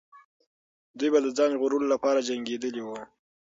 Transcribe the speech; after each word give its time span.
دوی 0.97 1.09
به 1.13 1.19
د 1.23 1.27
ځان 1.37 1.49
ژغورلو 1.55 1.91
لپاره 1.93 2.25
جنګېدلې 2.27 2.81
وو. 2.83 2.97